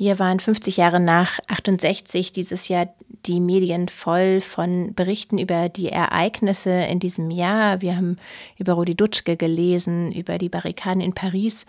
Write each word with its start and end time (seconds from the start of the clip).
Hier 0.00 0.18
waren 0.18 0.40
50 0.40 0.78
Jahre 0.78 0.98
nach 0.98 1.40
68 1.48 2.32
dieses 2.32 2.68
Jahr 2.68 2.88
die 3.26 3.38
Medien 3.38 3.86
voll 3.90 4.40
von 4.40 4.94
Berichten 4.94 5.36
über 5.36 5.68
die 5.68 5.90
Ereignisse 5.90 6.70
in 6.70 7.00
diesem 7.00 7.30
Jahr. 7.30 7.82
Wir 7.82 7.96
haben 7.96 8.16
über 8.56 8.72
Rudi 8.72 8.94
Dutschke 8.94 9.36
gelesen, 9.36 10.10
über 10.10 10.38
die 10.38 10.48
Barrikaden 10.48 11.02
in 11.02 11.12
Paris, 11.12 11.66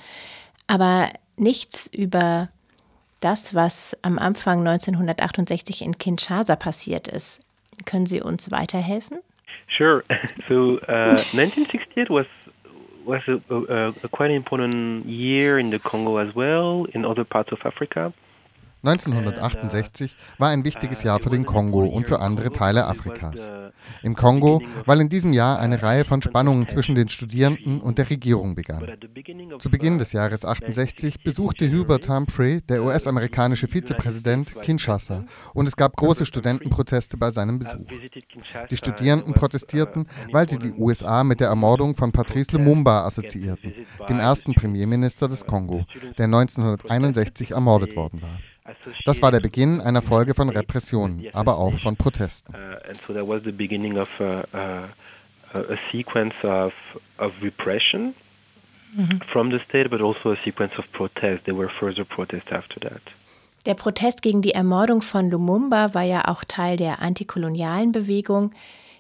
aber 0.66 1.10
nichts 1.36 1.88
über 1.94 2.48
das, 3.20 3.54
was 3.54 3.98
am 4.02 4.17
Anfang 4.17 4.60
1968 4.60 5.82
in 5.82 5.98
Kinshasa 5.98 6.56
passiert 6.56 7.10
ist. 7.10 7.42
Können 7.84 8.06
Sie 8.06 8.22
uns 8.22 8.50
weiterhelfen? 8.50 9.18
Sure. 9.78 10.06
So 10.48 10.79
uh, 10.88 11.20
1968 11.34 12.10
was 12.10 12.28
was 13.06 13.22
a, 13.28 13.42
a, 13.54 13.90
a 14.04 14.10
quite 14.10 14.31
important 14.31 15.06
year 15.06 15.60
in 15.60 15.70
the 15.70 15.79
Congo 15.79 16.18
as 16.18 16.34
well, 16.36 16.86
in 16.94 17.05
other 17.05 17.23
parts 17.23 17.52
of 17.52 17.59
Africa. 17.66 18.13
1968 18.84 20.16
war 20.40 20.50
ein 20.50 20.64
wichtiges 20.64 21.04
Jahr 21.04 21.20
für 21.20 21.30
den 21.30 21.46
Kongo 21.46 21.86
und 21.86 22.08
für 22.08 22.20
andere 22.20 22.52
Teile 22.52 22.88
Afrikas. 22.88 23.52
Im 24.04 24.16
Kongo, 24.16 24.62
weil 24.86 25.02
in 25.02 25.10
diesem 25.10 25.34
Jahr 25.34 25.60
eine 25.60 25.82
Reihe 25.82 26.05
von 26.05 26.22
Spannungen 26.22 26.68
zwischen 26.68 26.96
den 26.96 27.10
Studierenden 27.10 27.82
und 27.82 27.98
der 27.98 28.10
Regierung 28.10 28.55
begann. 28.55 28.88
Zu 29.60 29.70
Beginn 29.70 29.98
des 30.00 30.14
Jahres 30.14 30.46
68 30.46 31.24
besuchte 31.24 31.72
Hubert 31.72 32.10
Humphrey, 32.10 32.62
der 32.62 32.84
US-amerikanische 32.84 33.68
Vizepräsident, 33.68 34.55
Kinshasa 34.62 35.26
und 35.54 35.68
es 35.68 35.76
gab 35.76 35.96
große 35.96 36.26
Studentenproteste 36.26 37.18
bei 37.18 37.32
seinem 37.32 37.60
Besuch. 37.60 37.88
Die 38.70 38.77
Studierenden 38.77 39.34
protestierten, 39.34 40.08
weil 40.32 40.50
sie 40.50 40.58
die 40.58 40.74
USA 40.74 41.24
mit 41.24 41.40
der 41.40 41.50
Ermordung 41.50 41.96
von 41.96 42.12
Patrice 42.12 42.52
Lumumba 42.54 43.05
assoziierten, 43.05 43.74
dem 44.10 44.20
ersten 44.20 44.54
Premierminister 44.54 45.27
des 45.27 45.46
Kongo, 45.46 45.86
der 46.18 46.26
1961 46.26 47.52
ermordet 47.52 47.96
worden 47.96 48.22
war. 48.22 48.40
Das 49.06 49.22
war 49.22 49.32
der 49.32 49.40
Beginn 49.40 49.82
einer 49.82 50.02
Folge 50.02 50.34
von 50.34 50.50
Repressionen, 50.50 51.26
aber 51.34 51.58
auch 51.58 51.78
von 51.78 51.96
Protesten. 51.96 52.54
a 55.54 55.77
sequence 55.91 56.34
of, 56.44 56.74
of 57.18 57.34
repression 57.41 58.16
from 59.32 59.52
the 59.52 59.60
state, 59.60 59.90
but 59.90 60.02
also 60.02 60.32
a 60.32 60.38
sequence 60.44 60.77
of 60.77 60.91
protests. 60.91 61.44
There 61.46 61.55
were 61.55 61.70
further 61.70 62.04
protests 62.04 62.52
after 62.52 62.80
that. 62.82 63.02
Der 63.66 63.76
Protest 63.76 64.22
gegen 64.22 64.41
die 64.41 64.53
Ermordung 64.53 65.02
von 65.02 65.30
Lumumba 65.30 65.94
war 65.94 66.02
ja 66.02 66.28
auch 66.28 66.44
Teil 66.44 66.78
der 66.78 67.00
antikolonialen 67.00 67.91
Bewegung. 67.91 68.52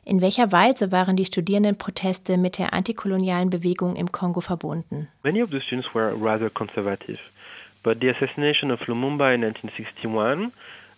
In 0.05 0.21
welcher 0.21 0.51
Weise 0.51 0.91
waren 0.91 1.15
die 1.15 1.25
Studierendenproteste 1.25 2.37
mit 2.37 2.57
der 2.57 2.73
antikolonialen 2.73 3.49
Bewegung 3.49 3.95
im 3.95 4.11
Kongo 4.11 4.39
verbunden? 4.39 5.07
Many 5.23 5.41
of 5.41 5.49
the 5.51 5.59
students 5.61 5.87
were 5.93 6.13
rather 6.13 6.49
conservative. 6.49 7.19
But 7.83 7.99
the 8.01 8.09
assassination 8.09 8.71
of 8.71 8.79
Lumumba 8.81 9.33
in 9.33 9.41
1961, 9.41 10.51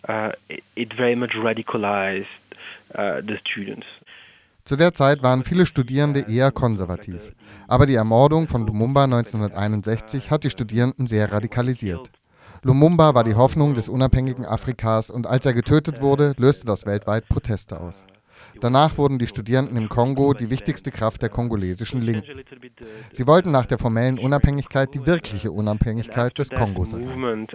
uh, 0.08 0.32
it, 0.76 0.92
very 0.94 1.16
much 1.16 1.32
radicalized 1.34 2.26
uh, 2.94 3.20
the 3.26 3.38
students. 3.44 3.86
Zu 4.64 4.76
der 4.76 4.94
Zeit 4.94 5.22
waren 5.22 5.44
viele 5.44 5.66
Studierende 5.66 6.24
eher 6.26 6.50
konservativ. 6.50 7.32
Aber 7.68 7.84
die 7.84 7.96
Ermordung 7.96 8.48
von 8.48 8.66
Lumumba 8.66 9.04
1961 9.04 10.30
hat 10.30 10.44
die 10.44 10.50
Studierenden 10.50 11.06
sehr 11.06 11.30
radikalisiert. 11.30 12.10
Lumumba 12.62 13.14
war 13.14 13.24
die 13.24 13.34
Hoffnung 13.34 13.74
des 13.74 13.90
unabhängigen 13.90 14.46
Afrikas 14.46 15.10
und 15.10 15.26
als 15.26 15.44
er 15.44 15.52
getötet 15.52 16.00
wurde, 16.00 16.32
löste 16.38 16.64
das 16.64 16.86
weltweit 16.86 17.28
Proteste 17.28 17.78
aus. 17.78 18.06
Danach 18.60 18.96
wurden 18.98 19.18
die 19.18 19.26
Studierenden 19.26 19.76
im 19.76 19.88
Kongo 19.88 20.32
die 20.34 20.50
wichtigste 20.50 20.90
Kraft 20.90 21.22
der 21.22 21.28
kongolesischen 21.28 22.02
Linken. 22.02 22.42
Sie 23.12 23.26
wollten 23.26 23.50
nach 23.50 23.66
der 23.66 23.78
formellen 23.78 24.18
Unabhängigkeit 24.18 24.94
die 24.94 25.04
wirkliche 25.06 25.50
Unabhängigkeit 25.50 26.38
des 26.38 26.50
Kongos 26.50 26.92
erreichen. 26.92 27.48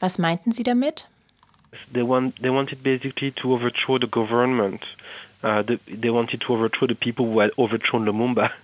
Was 0.00 0.18
meinten 0.18 0.52
Sie 0.52 0.62
damit? 0.62 1.08
They, 1.92 2.06
want, 2.06 2.36
they 2.40 2.50
wanted 2.50 2.82
basically 2.82 3.32
to 3.32 3.52
overthrow 3.52 3.98
the 4.00 4.06
government 4.06 4.84
uh, 5.44 5.62
the, 5.62 5.78
they 5.86 6.10
wanted 6.10 6.40
to 6.40 6.54
overthrow 6.54 6.88
the 6.88 6.94
people 6.94 7.26
who 7.26 7.40
had 7.40 7.50
overthrown 7.58 8.04
Lumumba. 8.06 8.50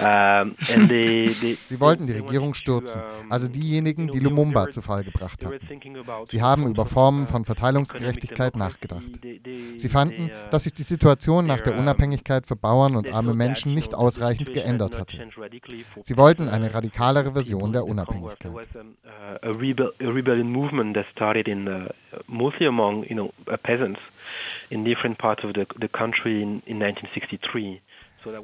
Um, 0.00 0.56
and 0.74 0.88
they, 0.88 1.28
they, 1.28 1.56
Sie 1.66 1.78
wollten 1.78 2.06
die 2.06 2.14
Regierung 2.14 2.54
stürzen, 2.54 3.00
also 3.28 3.46
diejenigen, 3.46 4.08
die 4.08 4.18
Lumumba 4.18 4.70
zu 4.70 4.82
Fall 4.82 5.04
gebracht 5.04 5.44
hatten. 5.44 5.58
Sie 6.26 6.42
haben 6.42 6.66
über 6.66 6.86
Formen 6.86 7.26
von 7.26 7.44
Verteilungsgerechtigkeit 7.44 8.56
nachgedacht. 8.56 9.02
Sie 9.76 9.88
fanden, 9.88 10.30
dass 10.50 10.64
sich 10.64 10.74
die 10.74 10.82
Situation 10.82 11.46
nach 11.46 11.60
der 11.60 11.76
Unabhängigkeit 11.76 12.46
für 12.46 12.56
Bauern 12.56 12.96
und 12.96 13.12
arme 13.12 13.34
Menschen 13.34 13.74
nicht 13.74 13.94
ausreichend 13.94 14.52
geändert 14.52 14.98
hatte. 14.98 15.28
Sie 16.02 16.16
wollten 16.16 16.48
eine 16.48 16.74
radikalere 16.74 17.32
Version 17.32 17.72
der 17.72 17.84
Unabhängigkeit. 17.84 18.68
Mostly 22.30 22.66
among 22.66 23.04
you 23.08 23.16
know 23.16 23.32
uh, 23.48 23.56
peasants 23.56 24.00
in 24.70 24.84
different 24.84 25.18
parts 25.18 25.42
of 25.42 25.54
the, 25.54 25.66
the 25.78 25.88
country 25.88 26.36
in, 26.42 26.62
in 26.66 26.78
1963. 26.78 27.80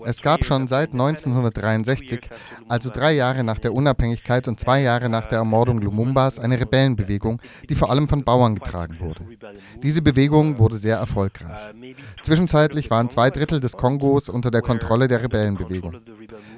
Es 0.05 0.23
gab 0.23 0.45
schon 0.45 0.69
seit 0.69 0.93
1963, 0.93 2.21
also 2.69 2.91
drei 2.91 3.13
Jahre 3.13 3.45
nach 3.45 3.59
der 3.59 3.75
Unabhängigkeit 3.75 4.49
und 4.49 4.59
zwei 4.59 4.81
Jahre 4.81 5.09
nach 5.09 5.27
der 5.27 5.39
Ermordung 5.39 5.81
Lumumbas, 5.81 6.39
eine 6.39 6.59
Rebellenbewegung, 6.59 7.41
die 7.69 7.75
vor 7.75 7.91
allem 7.91 8.09
von 8.09 8.25
Bauern 8.25 8.55
getragen 8.55 8.97
wurde. 9.01 9.27
Diese 9.83 10.01
Bewegung 10.01 10.59
wurde 10.59 10.79
sehr 10.79 10.97
erfolgreich. 10.97 11.75
Zwischenzeitlich 12.23 12.91
waren 12.91 13.11
zwei 13.11 13.31
Drittel 13.31 13.61
des 13.61 13.77
Kongos 13.77 14.29
unter 14.29 14.51
der 14.51 14.63
Kontrolle 14.63 15.09
der 15.09 15.23
Rebellenbewegung. 15.23 15.97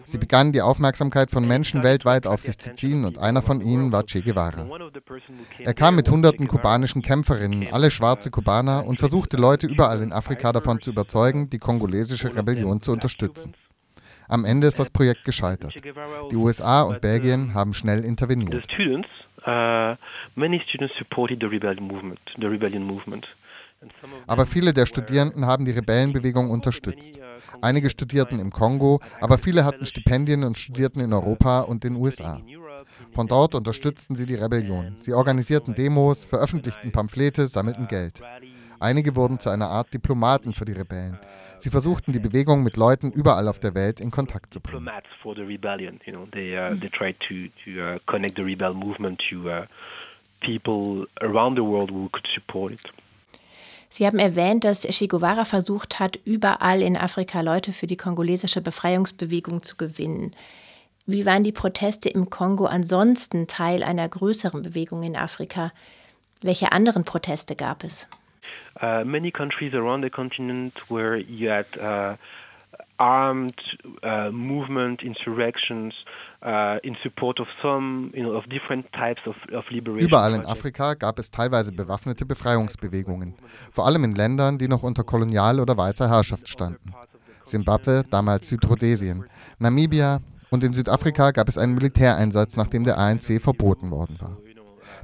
Sie 0.04 0.18
begannen 0.18 0.52
die 0.52 0.62
Aufmerksamkeit 0.62 1.30
von 1.30 1.46
Menschen 1.46 1.82
weltweit 1.82 2.26
auf 2.26 2.42
sich 2.42 2.58
zu 2.58 2.72
ziehen 2.72 3.04
und 3.04 3.18
einer 3.18 3.42
von 3.42 3.60
ihnen 3.60 3.92
war 3.92 4.04
Che 4.04 4.20
Guevara. 4.20 4.66
Er 5.58 5.74
kam 5.74 5.96
mit 5.96 6.08
hunderten 6.08 6.46
kubanischen 6.46 7.02
Kämpferinnen, 7.02 7.68
alle 7.72 7.90
schwarze 7.90 8.30
Kubaner, 8.30 8.86
und 8.86 8.98
versuchte 8.98 9.36
Leute 9.36 9.66
überall 9.66 10.02
in 10.02 10.12
Afrika 10.12 10.52
davon 10.52 10.80
zu 10.80 10.90
überzeugen, 10.90 11.50
die 11.50 11.58
kongolesische 11.58 12.34
Rebellion 12.34 12.80
zu 12.80 12.92
unterstützen. 12.92 13.07
Am 14.28 14.44
Ende 14.44 14.66
ist 14.66 14.78
das 14.78 14.90
Projekt 14.90 15.24
gescheitert. 15.24 15.74
Die 16.30 16.36
USA 16.36 16.82
und 16.82 17.00
Belgien 17.00 17.54
haben 17.54 17.72
schnell 17.72 18.04
interveniert. 18.04 18.66
Uh, 19.46 19.96
aber 24.26 24.46
viele 24.46 24.74
der 24.74 24.86
Studierenden 24.86 25.46
haben 25.46 25.64
die 25.64 25.70
Rebellenbewegung 25.70 26.50
unterstützt. 26.50 27.20
Einige 27.62 27.90
studierten 27.90 28.40
im 28.40 28.50
Kongo, 28.50 29.00
aber 29.20 29.38
viele 29.38 29.64
hatten 29.64 29.86
Stipendien 29.86 30.42
und 30.44 30.58
studierten 30.58 31.00
in 31.00 31.12
Europa 31.12 31.60
und 31.60 31.84
den 31.84 31.94
USA. 31.96 32.40
Von 33.12 33.28
dort 33.28 33.54
unterstützten 33.54 34.16
sie 34.16 34.26
die 34.26 34.34
Rebellion. 34.34 34.96
Sie 34.98 35.12
organisierten 35.12 35.74
Demos, 35.74 36.24
veröffentlichten 36.24 36.90
Pamphlete, 36.90 37.46
sammelten 37.46 37.86
Geld. 37.86 38.20
Einige 38.80 39.16
wurden 39.16 39.38
zu 39.38 39.50
einer 39.50 39.68
Art 39.68 39.92
Diplomaten 39.92 40.54
für 40.54 40.64
die 40.64 40.72
Rebellen. 40.72 41.18
Sie 41.58 41.70
versuchten 41.70 42.12
die 42.12 42.20
Bewegung 42.20 42.62
mit 42.62 42.76
Leuten 42.76 43.10
überall 43.10 43.48
auf 43.48 43.58
der 43.58 43.74
Welt 43.74 44.00
in 44.00 44.10
Kontakt 44.10 44.54
zu 44.54 44.60
bringen. 44.60 44.88
people 50.40 51.06
around 51.20 51.56
the 51.56 51.64
world 51.64 51.90
who 51.90 52.08
could 52.12 52.26
support 52.34 52.72
it. 52.72 52.80
Sie 53.90 54.06
haben 54.06 54.18
erwähnt, 54.18 54.64
dass 54.64 54.82
Che 54.82 55.08
Guevara 55.08 55.44
versucht 55.44 55.98
hat, 55.98 56.18
überall 56.24 56.82
in 56.82 56.96
Afrika 56.96 57.40
Leute 57.40 57.72
für 57.72 57.86
die 57.86 57.96
kongolesische 57.96 58.60
Befreiungsbewegung 58.60 59.62
zu 59.62 59.76
gewinnen. 59.76 60.32
Wie 61.06 61.24
waren 61.24 61.42
die 61.42 61.52
Proteste 61.52 62.10
im 62.10 62.28
Kongo 62.28 62.66
ansonsten 62.66 63.46
Teil 63.46 63.82
einer 63.82 64.06
größeren 64.06 64.62
Bewegung 64.62 65.02
in 65.02 65.16
Afrika? 65.16 65.72
Welche 66.42 66.70
anderen 66.70 67.04
Proteste 67.04 67.56
gab 67.56 67.82
es? 67.82 68.06
Uh, 68.80 69.04
many 69.04 69.30
countries 69.30 69.74
around 69.74 70.02
the 70.02 70.10
continent 70.10 70.74
where 70.88 71.16
you 71.16 71.50
had 71.50 71.66
uh, 71.78 72.16
armed 72.98 73.60
uh, 74.02 74.30
movement, 74.30 75.02
insurrections, 75.02 75.94
Uh, 76.40 76.78
Überall 79.98 80.34
in 80.34 80.46
Afrika 80.46 80.94
gab 80.94 81.18
es 81.18 81.32
teilweise 81.32 81.72
bewaffnete 81.72 82.24
Befreiungsbewegungen, 82.26 83.34
vor 83.72 83.86
allem 83.86 84.04
in 84.04 84.14
Ländern, 84.14 84.56
die 84.56 84.68
noch 84.68 84.84
unter 84.84 85.02
kolonial- 85.02 85.58
oder 85.58 85.76
weißer 85.76 86.08
Herrschaft 86.08 86.48
standen. 86.48 86.94
Simbabwe, 87.42 88.04
damals 88.08 88.48
Südrhodesien, 88.48 89.24
Namibia 89.58 90.20
und 90.50 90.62
in 90.62 90.72
Südafrika 90.72 91.32
gab 91.32 91.48
es 91.48 91.58
einen 91.58 91.74
Militäreinsatz, 91.74 92.56
nachdem 92.56 92.84
der 92.84 92.98
ANC 92.98 93.40
verboten 93.42 93.90
worden 93.90 94.16
war. 94.20 94.36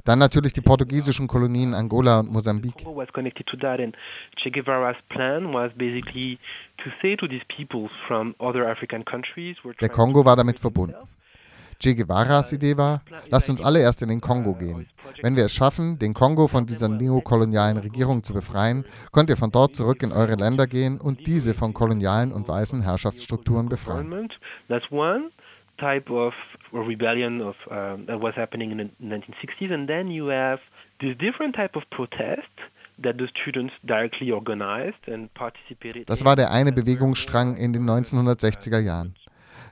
Dann 0.03 0.19
natürlich 0.19 0.53
die 0.53 0.61
portugiesischen 0.61 1.27
Kolonien 1.27 1.73
Angola 1.73 2.19
und 2.19 2.31
Mosambik. 2.31 2.75
Der 9.81 9.89
Kongo 9.89 10.25
war 10.25 10.35
damit 10.35 10.59
verbunden. 10.59 10.95
Che 11.77 11.93
Guevaras 11.93 12.53
Idee 12.53 12.77
war, 12.77 13.01
lasst 13.29 13.49
uns 13.49 13.61
alle 13.61 13.79
erst 13.81 14.01
in 14.01 14.09
den 14.09 14.21
Kongo 14.21 14.53
gehen. 14.53 14.87
Wenn 15.21 15.35
wir 15.35 15.45
es 15.45 15.53
schaffen, 15.53 15.99
den 15.99 16.13
Kongo 16.13 16.47
von 16.47 16.65
dieser 16.65 16.87
neokolonialen 16.87 17.77
Regierung 17.77 18.23
zu 18.23 18.33
befreien, 18.33 18.85
könnt 19.11 19.29
ihr 19.29 19.37
von 19.37 19.51
dort 19.51 19.75
zurück 19.75 20.01
in 20.01 20.11
eure 20.11 20.35
Länder 20.35 20.67
gehen 20.67 20.99
und 20.99 21.27
diese 21.27 21.53
von 21.53 21.73
kolonialen 21.73 22.31
und 22.31 22.47
weißen 22.47 22.81
Herrschaftsstrukturen 22.81 23.67
befreien. 23.67 24.29
Type 25.77 26.09
of 26.09 26.33
rebellion 26.71 27.41
of 27.41 27.55
uh, 27.69 27.97
that 28.07 28.21
was 28.21 28.33
happening 28.35 28.71
in 28.71 28.77
the 28.77 29.05
1960s, 29.05 29.73
and 29.73 29.87
then 29.87 30.09
you 30.09 30.27
have 30.27 30.59
this 30.99 31.17
different 31.17 31.55
type 31.55 31.75
of 31.75 31.83
protest 31.89 32.47
das 36.07 36.25
war 36.25 36.35
der 36.35 36.51
eine 36.51 36.71
Bewegungsstrang 36.71 37.57
in 37.57 37.73
den 37.73 37.89
1960er 37.89 38.79
Jahren. 38.79 39.15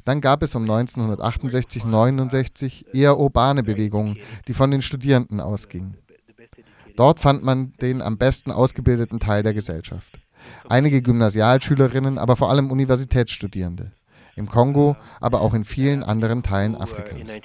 Dann 0.06 0.20
gab 0.20 0.44
es 0.44 0.56
um 0.56 0.64
1968, 0.64 1.86
69 1.86 2.94
eher 2.94 3.18
urbane 3.18 3.64
Bewegungen, 3.64 4.18
die 4.48 4.54
von 4.54 4.72
den 4.72 4.82
Studierenden 4.82 5.40
ausgingen. 5.40 5.98
Dort 6.98 7.22
fand 7.22 7.44
man 7.44 7.74
den 7.82 8.02
am 8.02 8.18
besten 8.18 8.52
ausgebildeten 8.52 9.20
Teil 9.20 9.44
der 9.44 9.54
Gesellschaft. 9.54 10.20
Einige 10.68 11.02
Gymnasialschülerinnen, 11.02 12.18
aber 12.18 12.36
vor 12.36 12.50
allem 12.50 12.70
Universitätsstudierende. 12.70 13.94
Im 14.36 14.48
Kongo, 14.48 14.96
aber 15.22 15.42
auch 15.42 15.54
in 15.54 15.64
vielen 15.64 16.04
anderen 16.04 16.42
Teilen 16.42 16.76
Afrikas 16.76 17.40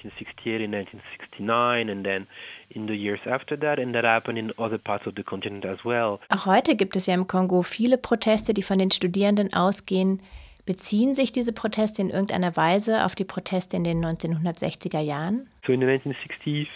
in 2.71 2.87
the 2.87 2.95
years 2.95 3.21
after 3.27 3.59
that 3.59 3.79
and 3.79 3.95
that 3.95 4.05
happened 4.05 4.39
in 4.39 4.53
other 4.59 4.79
parts 4.79 5.07
of 5.07 5.15
the 5.17 5.23
continent 5.23 5.65
as 5.65 5.85
well. 5.85 6.19
Auch 6.29 6.47
heute 6.47 6.77
gibt 6.77 6.97
es 6.97 7.07
ja 7.07 7.15
im 7.15 7.27
Kongo 7.27 7.63
viele 7.63 7.99
Proteste, 7.99 8.55
die 8.55 8.63
von 8.63 8.79
den 8.79 8.91
Studierenden 8.91 9.53
ausgehen. 9.55 10.21
Beziehen 10.67 11.15
sich 11.15 11.33
diese 11.33 11.53
Proteste 11.53 12.03
in 12.03 12.11
irgendeiner 12.11 12.55
Weise 12.57 13.07
auf 13.07 13.15
die 13.15 13.25
Proteste 13.25 13.77
in 13.77 13.85
den 13.85 14.05
1960er 14.05 15.01
Jahren? 15.01 15.47
So 15.67 15.73
in 15.73 15.81
the 15.81 15.87
1960s 15.87 16.69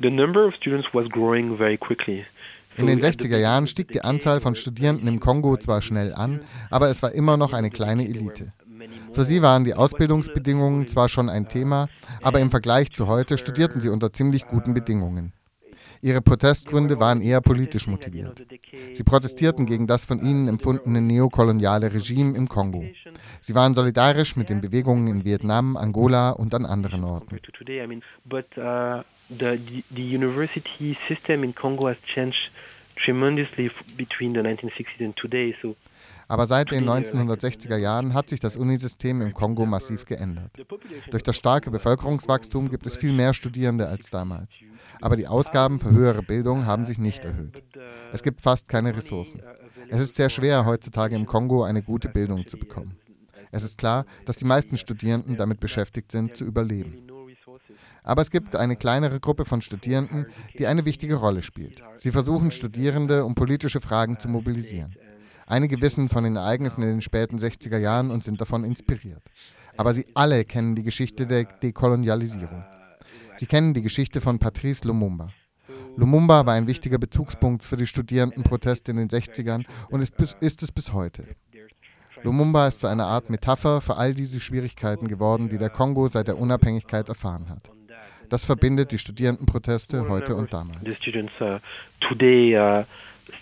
the 0.00 0.10
number 0.10 0.46
of 0.46 0.54
students 0.54 0.88
was 0.92 1.06
growing 1.08 1.56
very 1.56 1.76
quickly. 1.76 2.24
In 2.78 2.86
den 2.86 3.00
60er 3.00 3.36
Jahren 3.36 3.66
stieg 3.66 3.88
die 3.88 4.02
Anzahl 4.02 4.40
von 4.40 4.54
Studierenden 4.54 5.06
im 5.06 5.20
Kongo 5.20 5.58
zwar 5.58 5.82
schnell 5.82 6.14
an, 6.14 6.40
aber 6.70 6.88
es 6.88 7.02
war 7.02 7.12
immer 7.12 7.36
noch 7.36 7.52
eine 7.52 7.68
kleine 7.68 8.04
Elite. 8.04 8.52
Für 9.12 9.24
sie 9.24 9.42
waren 9.42 9.64
die 9.64 9.74
Ausbildungsbedingungen 9.74 10.88
zwar 10.88 11.08
schon 11.08 11.28
ein 11.28 11.48
Thema, 11.48 11.88
aber 12.22 12.40
im 12.40 12.50
Vergleich 12.50 12.90
zu 12.92 13.06
heute 13.06 13.38
studierten 13.38 13.80
sie 13.80 13.88
unter 13.88 14.12
ziemlich 14.12 14.46
guten 14.46 14.74
Bedingungen. 14.74 15.32
Ihre 16.04 16.20
Protestgründe 16.20 16.98
waren 16.98 17.22
eher 17.22 17.40
politisch 17.40 17.86
motiviert. 17.86 18.44
Sie 18.92 19.04
protestierten 19.04 19.66
gegen 19.66 19.86
das 19.86 20.04
von 20.04 20.20
ihnen 20.20 20.48
empfundene 20.48 21.00
neokoloniale 21.00 21.92
Regime 21.92 22.36
im 22.36 22.48
Kongo. 22.48 22.84
Sie 23.40 23.54
waren 23.54 23.72
solidarisch 23.72 24.34
mit 24.34 24.48
den 24.48 24.60
Bewegungen 24.60 25.06
in 25.06 25.24
Vietnam, 25.24 25.76
Angola 25.76 26.30
und 26.30 26.54
an 26.54 26.66
anderen 26.66 27.04
Orten. 27.04 27.38
The, 29.28 29.82
the 29.94 30.02
university 30.02 30.94
system 31.08 31.42
in 31.42 31.54
Congo 31.54 31.88
has 31.88 31.96
changed 32.02 32.50
tremendously 33.04 33.70
between 33.96 34.34
the 34.34 34.40
1960s 34.40 35.04
and 35.04 35.16
today. 35.16 35.54
So 35.60 35.76
aber 36.32 36.46
seit 36.46 36.70
den 36.70 36.88
1960er 36.88 37.76
Jahren 37.76 38.14
hat 38.14 38.30
sich 38.30 38.40
das 38.40 38.56
Unisystem 38.56 39.20
im 39.20 39.34
Kongo 39.34 39.66
massiv 39.66 40.06
geändert. 40.06 40.50
Durch 41.10 41.22
das 41.22 41.36
starke 41.36 41.70
Bevölkerungswachstum 41.70 42.70
gibt 42.70 42.86
es 42.86 42.96
viel 42.96 43.12
mehr 43.12 43.34
Studierende 43.34 43.86
als 43.86 44.08
damals. 44.08 44.56
Aber 45.02 45.16
die 45.16 45.26
Ausgaben 45.26 45.78
für 45.78 45.90
höhere 45.90 46.22
Bildung 46.22 46.64
haben 46.64 46.86
sich 46.86 46.98
nicht 46.98 47.22
erhöht. 47.26 47.62
Es 48.14 48.22
gibt 48.22 48.40
fast 48.40 48.66
keine 48.66 48.96
Ressourcen. 48.96 49.42
Es 49.90 50.00
ist 50.00 50.16
sehr 50.16 50.30
schwer, 50.30 50.64
heutzutage 50.64 51.16
im 51.16 51.26
Kongo 51.26 51.64
eine 51.64 51.82
gute 51.82 52.08
Bildung 52.08 52.46
zu 52.46 52.56
bekommen. 52.56 52.96
Es 53.50 53.62
ist 53.62 53.76
klar, 53.76 54.06
dass 54.24 54.36
die 54.38 54.46
meisten 54.46 54.78
Studierenden 54.78 55.36
damit 55.36 55.60
beschäftigt 55.60 56.10
sind, 56.10 56.34
zu 56.34 56.44
überleben. 56.44 57.11
Aber 58.02 58.22
es 58.22 58.30
gibt 58.30 58.56
eine 58.56 58.76
kleinere 58.76 59.20
Gruppe 59.20 59.44
von 59.44 59.60
Studierenden, 59.60 60.26
die 60.58 60.66
eine 60.66 60.84
wichtige 60.84 61.16
Rolle 61.16 61.42
spielt. 61.42 61.82
Sie 61.96 62.10
versuchen, 62.10 62.50
Studierende 62.50 63.24
um 63.24 63.34
politische 63.34 63.80
Fragen 63.80 64.18
zu 64.18 64.28
mobilisieren. 64.28 64.94
Einige 65.46 65.80
wissen 65.80 66.08
von 66.08 66.24
den 66.24 66.36
Ereignissen 66.36 66.82
in 66.82 66.88
den 66.88 67.02
späten 67.02 67.38
60er 67.38 67.78
Jahren 67.78 68.10
und 68.10 68.24
sind 68.24 68.40
davon 68.40 68.64
inspiriert. 68.64 69.22
Aber 69.76 69.94
sie 69.94 70.06
alle 70.14 70.44
kennen 70.44 70.74
die 70.74 70.82
Geschichte 70.82 71.26
der 71.26 71.44
Dekolonialisierung. 71.44 72.64
Sie 73.36 73.46
kennen 73.46 73.74
die 73.74 73.82
Geschichte 73.82 74.20
von 74.20 74.38
Patrice 74.38 74.86
Lumumba. 74.86 75.30
Lumumba 75.96 76.46
war 76.46 76.54
ein 76.54 76.66
wichtiger 76.66 76.98
Bezugspunkt 76.98 77.64
für 77.64 77.76
die 77.76 77.86
Studierendenproteste 77.86 78.92
in 78.92 78.98
den 78.98 79.08
60ern 79.08 79.64
und 79.90 80.00
ist, 80.00 80.16
bis, 80.16 80.36
ist 80.40 80.62
es 80.62 80.72
bis 80.72 80.92
heute. 80.92 81.24
Lumumba 82.22 82.68
ist 82.68 82.80
zu 82.80 82.86
einer 82.86 83.06
Art 83.06 83.30
Metapher 83.30 83.80
für 83.80 83.96
all 83.96 84.14
diese 84.14 84.40
Schwierigkeiten 84.40 85.08
geworden, 85.08 85.48
die 85.48 85.58
der 85.58 85.70
Kongo 85.70 86.06
seit 86.06 86.28
der 86.28 86.38
Unabhängigkeit 86.38 87.08
erfahren 87.08 87.48
hat. 87.48 87.70
Das 88.32 88.46
verbindet 88.46 88.92
die 88.92 88.98
Studierendenproteste 88.98 90.08
heute 90.08 90.34
und 90.34 90.54
damals. 90.54 90.80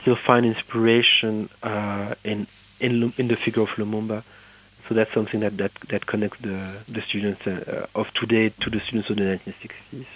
still 0.00 0.16
find 0.16 0.44
inspiration 0.44 1.48
uh, 1.62 2.14
in, 2.24 2.48
in 2.80 3.12
in 3.16 3.28
the 3.28 3.36
figure 3.36 3.62
of 3.62 3.70
Lumumba. 3.76 4.24
So 4.88 4.94
that's 4.96 5.12
something 5.14 5.40
that 5.42 5.56
that, 5.58 5.70
that 5.90 6.06
connects 6.06 6.40
the 6.40 6.58
the 6.88 7.02
students 7.02 7.46
uh, 7.46 7.86
of 7.94 8.10
today 8.14 8.50
to 8.62 8.70
the 8.70 8.80
students 8.80 9.10
of 9.10 9.16
the 9.16 9.22
1960s. 9.22 10.10